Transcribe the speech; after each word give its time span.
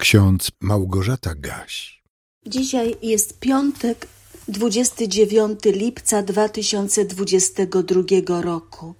Ksiądz 0.00 0.50
Małgorzata 0.60 1.34
Gaś. 1.34 2.02
Dzisiaj 2.46 2.96
jest 3.02 3.40
piątek, 3.40 4.06
29 4.48 5.60
lipca 5.64 6.22
2022 6.22 8.42
roku. 8.42 8.94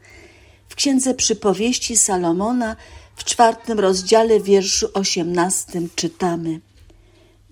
W 0.69 0.75
Księdze 0.75 1.15
Przypowieści 1.15 1.97
Salomona 1.97 2.77
w 3.17 3.25
czwartym 3.25 3.81
rozdziale 3.81 4.41
wierszu 4.41 4.89
18 4.95 5.83
czytamy 5.97 6.61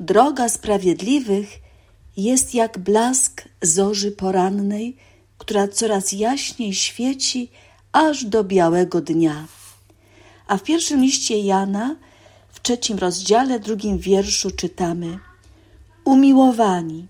Droga 0.00 0.48
sprawiedliwych 0.48 1.48
jest 2.16 2.54
jak 2.54 2.78
blask 2.78 3.42
zorzy 3.62 4.12
porannej, 4.12 4.96
która 5.38 5.68
coraz 5.68 6.12
jaśniej 6.12 6.74
świeci 6.74 7.50
aż 7.92 8.24
do 8.24 8.44
białego 8.44 9.00
dnia. 9.00 9.46
A 10.46 10.56
w 10.56 10.62
pierwszym 10.62 11.02
liście 11.02 11.38
Jana 11.38 11.96
w 12.59 12.62
trzecim 12.62 12.98
rozdziale, 12.98 13.61
drugim 13.61 13.98
wierszu 13.98 14.50
czytamy: 14.50 15.18
Umiłowani, 16.05 17.06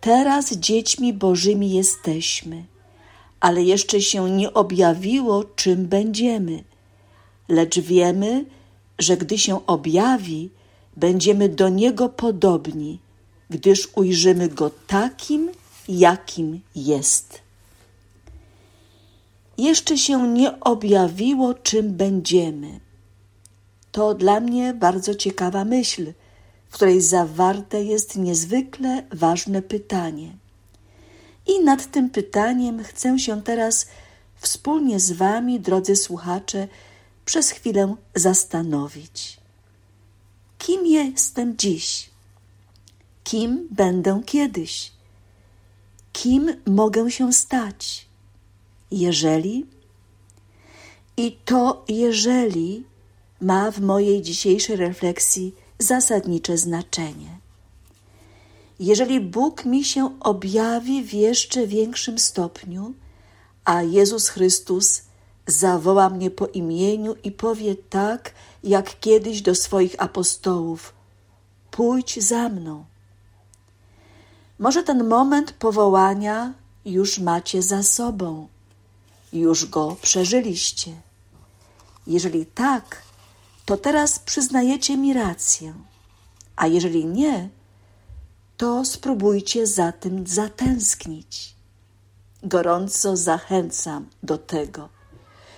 teraz 0.00 0.52
dziećmi 0.52 1.12
Bożymi 1.12 1.70
jesteśmy, 1.70 2.64
ale 3.40 3.62
jeszcze 3.62 4.00
się 4.00 4.30
nie 4.30 4.54
objawiło, 4.54 5.44
czym 5.44 5.86
będziemy. 5.86 6.64
Lecz 7.48 7.78
wiemy, 7.78 8.44
że 8.98 9.16
gdy 9.16 9.38
się 9.38 9.66
objawi, 9.66 10.50
będziemy 10.96 11.48
do 11.48 11.68
Niego 11.68 12.08
podobni, 12.08 12.98
gdyż 13.50 13.88
ujrzymy 13.94 14.48
Go 14.48 14.70
takim, 14.86 15.50
jakim 15.88 16.60
jest. 16.74 17.40
Jeszcze 19.58 19.98
się 19.98 20.28
nie 20.28 20.60
objawiło, 20.60 21.54
czym 21.54 21.94
będziemy 21.94 22.89
to 23.92 24.14
dla 24.14 24.40
mnie 24.40 24.74
bardzo 24.74 25.14
ciekawa 25.14 25.64
myśl, 25.64 26.12
w 26.68 26.74
której 26.74 27.00
zawarte 27.00 27.84
jest 27.84 28.16
niezwykle 28.16 29.02
ważne 29.12 29.62
pytanie. 29.62 30.32
I 31.46 31.64
nad 31.64 31.90
tym 31.90 32.10
pytaniem 32.10 32.84
chcę 32.84 33.18
się 33.18 33.42
teraz 33.42 33.86
wspólnie 34.36 35.00
z 35.00 35.12
Wami, 35.12 35.60
drodzy 35.60 35.96
słuchacze, 35.96 36.68
przez 37.24 37.50
chwilę 37.50 37.94
zastanowić. 38.14 39.40
Kim 40.58 40.86
jestem 40.86 41.56
dziś? 41.56 42.10
Kim 43.24 43.68
będę 43.70 44.20
kiedyś? 44.26 44.92
Kim 46.12 46.56
mogę 46.66 47.10
się 47.10 47.32
stać? 47.32 48.06
Jeżeli? 48.90 49.66
I 51.16 51.38
to 51.44 51.84
jeżeli 51.88 52.84
ma 53.40 53.70
w 53.70 53.80
mojej 53.80 54.22
dzisiejszej 54.22 54.76
refleksji 54.76 55.54
zasadnicze 55.78 56.58
znaczenie. 56.58 57.38
Jeżeli 58.80 59.20
Bóg 59.20 59.64
mi 59.64 59.84
się 59.84 60.20
objawi 60.20 61.02
w 61.02 61.14
jeszcze 61.14 61.66
większym 61.66 62.18
stopniu, 62.18 62.94
a 63.64 63.82
Jezus 63.82 64.28
Chrystus 64.28 65.02
zawoła 65.46 66.10
mnie 66.10 66.30
po 66.30 66.46
imieniu 66.46 67.14
i 67.24 67.32
powie 67.32 67.74
tak, 67.74 68.34
jak 68.64 69.00
kiedyś 69.00 69.42
do 69.42 69.54
swoich 69.54 69.94
apostołów: 69.98 70.94
Pójdź 71.70 72.22
za 72.22 72.48
mną. 72.48 72.84
Może 74.58 74.82
ten 74.82 75.08
moment 75.08 75.52
powołania 75.52 76.54
już 76.84 77.18
macie 77.18 77.62
za 77.62 77.82
sobą, 77.82 78.48
już 79.32 79.66
go 79.66 79.96
przeżyliście. 80.02 80.92
Jeżeli 82.06 82.46
tak, 82.46 83.02
to 83.64 83.76
teraz 83.76 84.18
przyznajecie 84.18 84.96
mi 84.96 85.12
rację. 85.12 85.74
A 86.56 86.66
jeżeli 86.66 87.06
nie, 87.06 87.48
to 88.56 88.84
spróbujcie 88.84 89.66
za 89.66 89.92
tym 89.92 90.26
zatęsknić. 90.26 91.54
Gorąco 92.42 93.16
zachęcam 93.16 94.08
do 94.22 94.38
tego, 94.38 94.88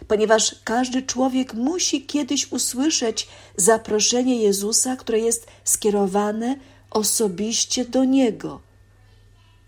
ponieważ 0.09 0.57
każdy 0.65 1.03
człowiek 1.03 1.55
musi 1.55 2.07
kiedyś 2.07 2.53
usłyszeć 2.53 3.29
zaproszenie 3.57 4.37
Jezusa, 4.37 4.97
które 4.97 5.19
jest 5.19 5.47
skierowane 5.65 6.57
osobiście 6.91 7.85
do 7.85 8.05
Niego. 8.05 8.61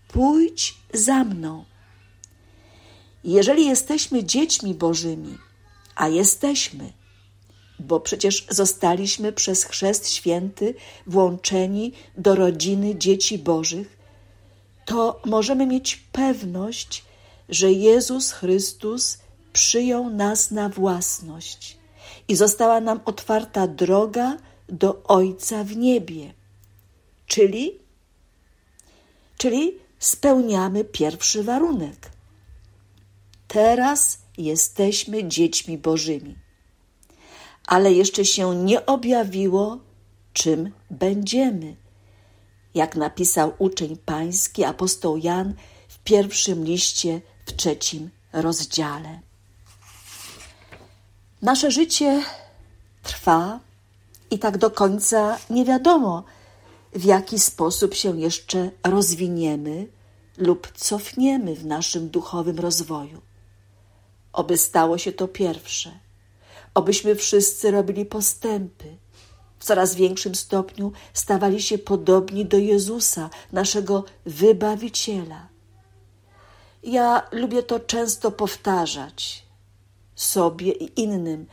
Pójdź 0.07 0.77
za 0.93 1.23
mną. 1.23 1.65
Jeżeli 3.23 3.65
jesteśmy 3.65 4.23
dziećmi 4.23 4.73
Bożymi, 4.73 5.37
a 5.95 6.07
jesteśmy, 6.07 6.93
bo 7.79 7.99
przecież 7.99 8.45
zostaliśmy 8.49 9.33
przez 9.33 9.63
Chrzest 9.63 10.09
Święty 10.09 10.73
włączeni 11.07 11.93
do 12.17 12.35
rodziny 12.35 12.95
dzieci 12.95 13.37
Bożych, 13.37 13.97
to 14.85 15.21
możemy 15.25 15.67
mieć 15.67 15.95
pewność, 16.11 17.05
że 17.49 17.71
Jezus 17.71 18.31
Chrystus 18.31 19.17
przyjął 19.53 20.09
nas 20.09 20.51
na 20.51 20.69
własność 20.69 21.77
i 22.27 22.35
została 22.35 22.81
nam 22.81 22.99
otwarta 23.05 23.67
droga 23.67 24.37
do 24.69 25.03
Ojca 25.03 25.63
w 25.63 25.77
niebie. 25.77 26.33
Czyli, 27.27 27.79
czyli 29.37 29.77
spełniamy 29.99 30.83
pierwszy 30.83 31.43
warunek. 31.43 32.11
Teraz 33.47 34.17
jesteśmy 34.37 35.27
dziećmi 35.27 35.77
Bożymi 35.77 36.44
ale 37.67 37.93
jeszcze 37.93 38.25
się 38.25 38.55
nie 38.55 38.85
objawiło, 38.85 39.77
czym 40.33 40.71
będziemy. 40.91 41.75
Jak 42.73 42.95
napisał 42.95 43.53
uczeń 43.57 43.97
pański 43.97 44.63
apostoł 44.63 45.17
Jan 45.17 45.53
w 45.87 45.99
pierwszym 45.99 46.63
liście 46.63 47.21
w 47.45 47.53
trzecim 47.53 48.09
rozdziale. 48.33 49.19
Nasze 51.41 51.71
życie 51.71 52.23
trwa 53.03 53.59
i 54.31 54.39
tak 54.39 54.57
do 54.57 54.71
końca 54.71 55.37
nie 55.49 55.65
wiadomo, 55.65 56.23
w 56.93 57.03
jaki 57.03 57.39
sposób 57.39 57.93
się 57.93 58.19
jeszcze 58.19 58.71
rozwiniemy 58.83 59.87
lub 60.37 60.71
cofniemy 60.75 61.55
w 61.55 61.65
naszym 61.65 62.09
duchowym 62.09 62.59
rozwoju. 62.59 63.21
Oby 64.33 64.57
stało 64.57 64.97
się 64.97 65.11
to 65.11 65.27
pierwsze– 65.27 65.99
obyśmy 66.75 67.15
wszyscy 67.15 67.71
robili 67.71 68.05
postępy. 68.05 68.97
W 69.59 69.63
coraz 69.63 69.95
większym 69.95 70.35
stopniu 70.35 70.91
stawali 71.13 71.61
się 71.61 71.77
podobni 71.77 72.45
do 72.45 72.57
Jezusa, 72.57 73.29
naszego 73.51 74.03
wybawiciela. 74.25 75.47
Ja 76.83 77.27
lubię 77.31 77.63
to 77.63 77.79
często 77.79 78.31
powtarzać 78.31 79.45
sobie 80.15 80.71
i 80.71 81.01
innym, 81.01 81.45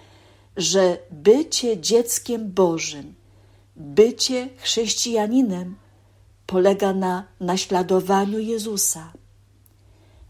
że 0.56 0.99
bycie 1.10 1.81
dzieckiem 1.81 2.53
Bożym, 2.53 3.15
bycie 3.77 4.49
chrześcijaninem 4.56 5.77
polega 6.47 6.93
na 6.93 7.25
naśladowaniu 7.41 8.39
Jezusa. 8.39 9.12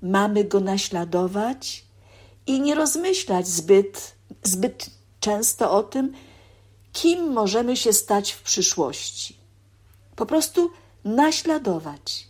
Mamy 0.03 0.45
go 0.45 0.61
naśladować 0.61 1.85
i 2.47 2.61
nie 2.61 2.75
rozmyślać 2.75 3.49
zbyt 3.49 4.15
zbyt 4.43 4.91
często 5.21 5.73
o 5.73 5.83
tym, 5.83 6.13
kim 6.93 7.33
możemy 7.33 7.77
się 7.77 7.93
stać 7.93 8.33
w 8.33 8.43
przyszłości. 8.43 9.37
Po 10.17 10.27
prostu 10.27 10.71
naśladować, 11.05 12.29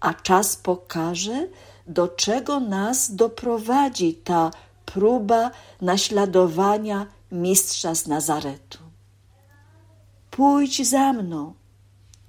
a 0.00 0.14
czas 0.14 0.56
pokaże, 0.56 1.48
do 1.86 2.08
czego 2.08 2.60
nas 2.60 3.14
doprowadzi 3.14 4.14
ta 4.14 4.50
próba 4.84 5.50
naśladowania 5.80 7.06
mistrza 7.32 7.94
z 7.94 8.06
Nazaretu. 8.06 8.78
Pójdź 10.30 10.88
za 10.88 11.12
mną 11.12 11.54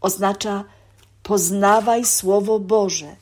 oznacza 0.02 0.64
poznawaj 1.24 2.06
Słowo 2.06 2.60
Boże, 2.60 3.16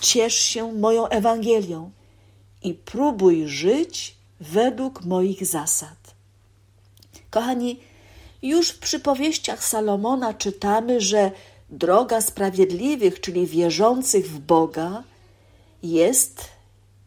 ciesz 0.00 0.34
się 0.34 0.72
moją 0.72 1.08
Ewangelią 1.08 1.90
i 2.62 2.74
próbuj 2.74 3.48
żyć 3.48 4.17
według 4.40 5.04
moich 5.04 5.46
zasad. 5.46 6.14
Kochani, 7.30 7.80
już 8.42 8.68
w 8.70 8.78
przypowieściach 8.78 9.64
Salomona 9.64 10.34
czytamy, 10.34 11.00
że 11.00 11.30
droga 11.70 12.20
sprawiedliwych, 12.20 13.20
czyli 13.20 13.46
wierzących 13.46 14.30
w 14.30 14.38
Boga, 14.38 15.02
jest 15.82 16.44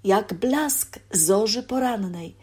jak 0.04 0.34
blask 0.34 1.00
zorzy 1.12 1.64
porannej, 1.64 2.36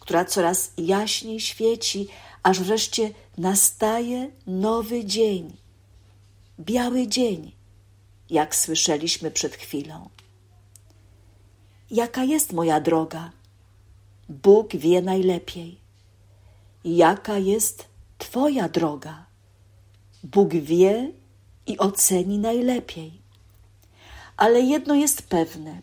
która 0.00 0.24
coraz 0.24 0.72
jaśniej 0.78 1.40
świeci, 1.40 2.08
aż 2.42 2.60
wreszcie 2.60 3.10
nastaje 3.38 4.30
nowy 4.46 5.04
dzień, 5.04 5.56
biały 6.60 7.06
dzień, 7.06 7.52
jak 8.30 8.56
słyszeliśmy 8.56 9.30
przed 9.30 9.54
chwilą. 9.54 10.08
Jaka 11.90 12.24
jest 12.24 12.52
moja 12.52 12.80
droga? 12.80 13.30
Bóg 14.30 14.76
wie 14.76 15.02
najlepiej. 15.02 15.78
Jaka 16.84 17.38
jest 17.38 17.84
Twoja 18.18 18.68
droga? 18.68 19.26
Bóg 20.24 20.54
wie 20.54 21.12
i 21.66 21.78
oceni 21.78 22.38
najlepiej. 22.38 23.12
Ale 24.36 24.60
jedno 24.60 24.94
jest 24.94 25.22
pewne: 25.22 25.82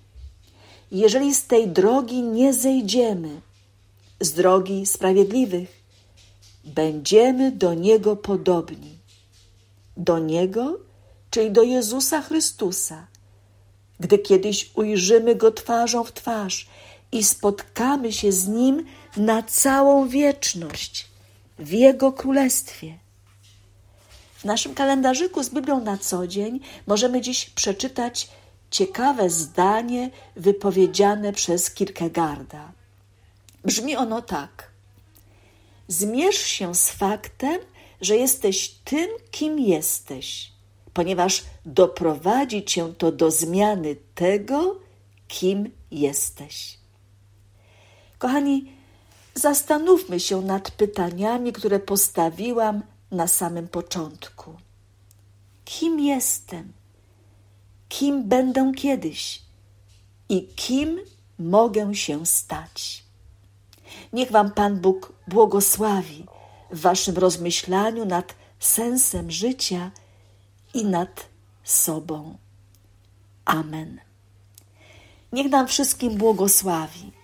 jeżeli 0.91 1.35
z 1.35 1.47
tej 1.47 1.67
drogi 1.67 2.21
nie 2.21 2.53
zejdziemy, 2.53 3.41
z 4.19 4.33
drogi 4.33 4.85
sprawiedliwych, 4.85 5.83
będziemy 6.63 7.51
do 7.51 7.73
Niego 7.73 8.15
podobni. 8.15 8.97
Do 9.97 10.19
Niego, 10.19 10.79
czyli 11.29 11.51
do 11.51 11.63
Jezusa 11.63 12.21
Chrystusa. 12.21 13.07
Gdy 13.99 14.19
kiedyś 14.19 14.71
ujrzymy 14.75 15.35
Go 15.35 15.51
twarzą 15.51 16.03
w 16.03 16.13
twarz 16.13 16.67
i 17.11 17.23
spotkamy 17.23 18.13
się 18.13 18.31
z 18.31 18.47
Nim 18.47 18.85
na 19.17 19.43
całą 19.43 20.07
wieczność 20.07 21.07
w 21.59 21.71
Jego 21.71 22.11
Królestwie. 22.11 22.97
W 24.37 24.45
naszym 24.45 24.73
kalendarzyku 24.73 25.43
z 25.43 25.49
Biblią 25.49 25.79
na 25.79 25.97
co 25.97 26.27
dzień 26.27 26.59
możemy 26.87 27.21
dziś 27.21 27.49
przeczytać 27.49 28.29
ciekawe 28.71 29.29
zdanie 29.29 30.09
wypowiedziane 30.35 31.33
przez 31.33 31.71
Kierkegaarda. 31.71 32.71
Brzmi 33.65 33.95
ono 33.95 34.21
tak: 34.21 34.71
Zmierz 35.87 36.37
się 36.37 36.75
z 36.75 36.89
faktem, 36.89 37.59
że 38.01 38.15
jesteś 38.15 38.69
tym, 38.69 39.09
kim 39.31 39.59
jesteś, 39.59 40.51
ponieważ 40.93 41.43
doprowadzi 41.65 42.65
cię 42.65 42.93
to 42.97 43.11
do 43.11 43.31
zmiany 43.31 43.95
tego, 44.15 44.79
kim 45.27 45.71
jesteś. 45.91 46.77
Kochani, 48.17 48.71
zastanówmy 49.35 50.19
się 50.19 50.41
nad 50.41 50.71
pytaniami, 50.71 51.53
które 51.53 51.79
postawiłam 51.79 52.81
na 53.11 53.27
samym 53.27 53.67
początku. 53.67 54.55
Kim 55.65 55.99
jestem? 55.99 56.73
Kim 57.89 58.29
będę 58.29 58.71
kiedyś? 58.77 59.41
I 60.29 60.47
kim 60.47 60.99
mogę 61.39 61.95
się 61.95 62.25
stać? 62.25 63.03
Niech 64.13 64.31
Wam 64.31 64.51
Pan 64.51 64.79
Bóg 64.79 65.13
błogosławi 65.27 66.25
w 66.71 66.81
Waszym 66.81 67.17
rozmyślaniu 67.17 68.05
nad 68.05 68.35
sensem 68.59 69.31
życia 69.31 69.91
i 70.73 70.85
nad 70.85 71.25
sobą. 71.63 72.37
Amen. 73.45 73.99
Niech 75.31 75.51
nam 75.51 75.67
wszystkim 75.67 76.17
błogosławi 76.17 77.16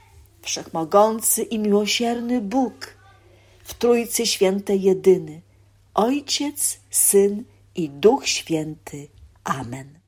Wszechmogący 0.44 1.44
i 1.44 1.60
miłosierny 1.60 2.42
Bóg, 2.42 2.98
w 3.64 3.74
Trójcy 3.74 4.26
Świętej 4.26 4.82
jedyny, 4.82 5.42
Ojciec, 5.94 6.80
Syn 6.90 7.44
i 7.76 7.90
Duch 7.90 8.28
Święty. 8.28 9.08
Amen. 9.44 10.03